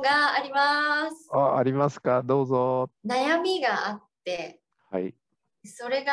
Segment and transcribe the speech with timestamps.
[0.00, 1.28] があります。
[1.32, 2.22] あ、ありますか？
[2.22, 2.90] どうぞ。
[3.06, 4.60] 悩みがあって、
[4.90, 5.14] はい。
[5.64, 6.12] それが、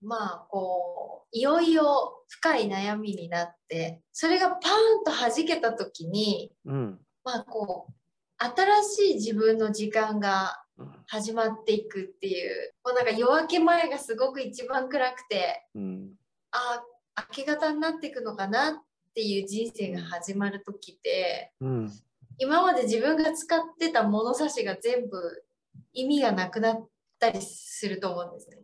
[0.00, 4.60] まあ、こう、いよいよ深い悩みになって、それがパー
[5.00, 7.00] ンと弾けた時に、うん。
[7.24, 7.92] まあ、こう、
[8.38, 16.14] 新しい自分の時間がうん始まっていくっていう、こうなんか夜明け前がすごく一番暗くて、うん。
[16.52, 16.84] あ
[17.16, 18.74] あ、明け方になっていくのかなっ
[19.14, 21.92] ていう人生が始まる時って、うん。
[22.38, 25.44] 今まで自分が使ってた物差しが全部
[25.92, 26.88] 意味がなくなっ
[27.18, 28.58] たりすると思うんですね。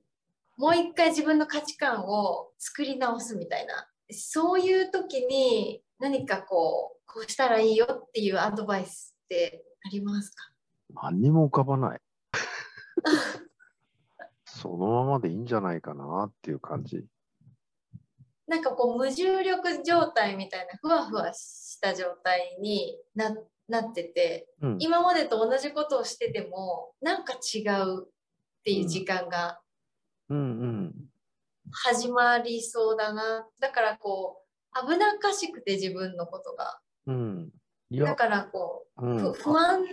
[0.56, 3.88] もう一回自分の価値観を作り直すみたいな。
[4.10, 10.50] そういう時に何かこう、こうしたらいいよっていうアドバイスってありますか？
[11.02, 12.00] 何にも浮かばない。
[14.44, 17.04] そのままでいいんじゃないかなっていう感じ。
[18.46, 23.34] なんかこう無重力状態みたいなふわふわした状態にな
[23.68, 24.76] なってて、うん。
[24.78, 28.08] 今までと同じことをしててもなんか違うっ
[28.64, 29.60] ていう時間が。
[31.70, 33.46] 始まりそうだな。
[33.60, 34.42] だからこ
[34.76, 36.80] う、危なっかしくて自分のことが。
[37.06, 37.50] うん。
[37.90, 39.84] いや、だからこう、うんふ、不安、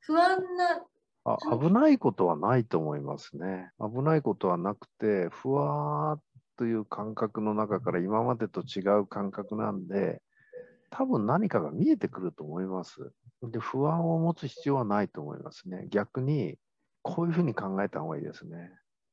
[0.00, 0.82] 不安な、
[1.24, 3.70] あ危ないことはないと思いますね。
[3.80, 6.22] 危ないことはなくて、ふわーっ
[6.56, 10.20] という感覚の中から今までと違う感覚なんで、
[10.96, 13.12] 多分何かが見えてくると思います。
[13.42, 15.88] で、不安を持つ必要はないと思いますね。
[15.90, 16.56] 逆に、
[17.02, 18.70] こういうふうに考えた方がいいですね。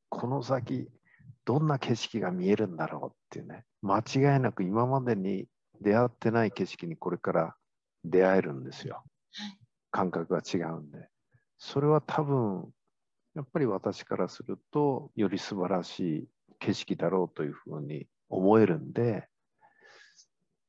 [0.10, 0.88] この先、
[1.44, 3.66] どんな景色が見えるんだろうっていうね。
[3.82, 5.48] 間違いなく今までに
[5.82, 7.56] 出会ってない景色にこれから
[8.06, 9.58] 出会えるんですよはい。
[9.90, 11.10] 感覚が違うんで。
[11.58, 12.72] それは多分、
[13.34, 16.28] やっぱり私からすると、より素晴らしい
[16.60, 19.28] 景色だろうというふうに思えるんで、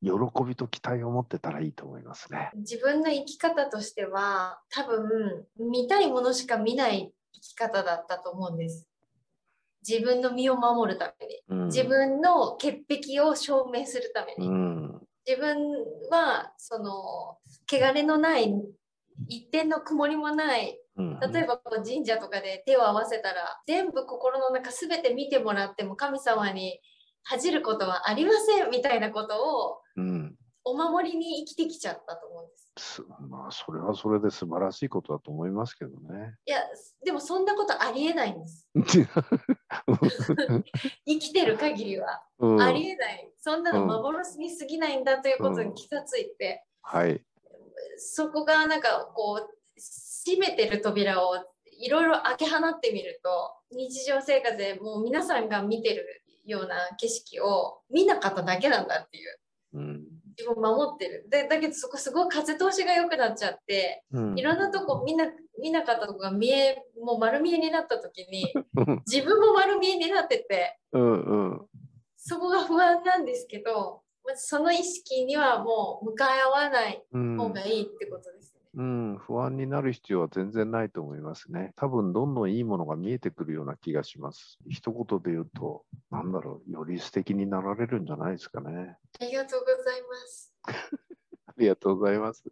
[0.03, 2.51] 喜びと期待を持ってたらいいと思いますね。
[2.57, 8.89] 自分の生き方としては、多分、見たいものしか見ない生き方だったと思うんです。
[9.89, 11.43] 自分の身を守るために。
[11.49, 14.49] うん、自分の潔癖を証明するために。
[14.49, 15.57] うん、自分
[16.11, 17.39] は、その、
[17.71, 18.53] 汚れのない、
[19.29, 26.81] 一点の曇りもないうん、例えばこう神社とかで手を合わせたら全部心の中全て見てもらっても神様に
[27.25, 30.35] 恥じることはありませんみたいなことをうん、
[30.65, 32.71] お守りに生きてきちゃったと思うんです。
[32.79, 36.35] すまあ、それはそれで素晴らしいことだと思いますけどね。
[36.47, 36.61] いや
[37.05, 38.67] でもそんなことありえないんです。
[41.07, 43.31] 生きてる限りはうんありえない。
[43.39, 47.23] そんなの幻に過ぎないんだということに気がついて、はい。
[47.99, 51.37] そこがなんかこう閉めてる扉を
[51.79, 59.39] いろいろ開け放ってみると日常生活でもう皆さんが見てるような景色を見なかっただけなんだっていう。
[59.75, 60.03] うん
[60.37, 61.27] 自分を守ってる。
[61.29, 64.39] でだけどそこすごい風通しが良くなっちゃってうん。
[64.39, 65.27] いろんなとこ見な
[65.61, 68.53] 見なかったとこが見えもう丸見えになった時に
[69.07, 71.67] 自分も丸見えになっててうんうん。
[72.17, 74.01] そこが不安なんですけど
[74.35, 78.52] その意識にはもう向かい合わないうん方がいいってことですね。
[78.75, 81.73] うん、不安になる必要は全然ないと思いますね。
[81.77, 84.59] 多分どんどんいいものが見えてくるような気がします。
[84.69, 88.97] 一言で言うと、なんだろう、より素敵になられるんじゃないですかね。
[89.21, 90.55] ありがとうございます。
[91.47, 92.45] ありがとうございます。